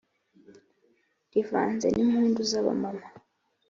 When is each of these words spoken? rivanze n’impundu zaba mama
rivanze 1.31 1.87
n’impundu 1.95 2.39
zaba 2.51 2.71
mama 2.81 3.07